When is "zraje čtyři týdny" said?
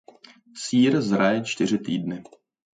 1.01-2.23